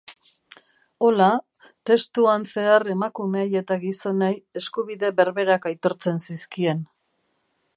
[1.07, 1.27] Hola,
[1.89, 6.83] testuan zehar emakumeei eta gizonei eskubide berberak aitortzen zizkien.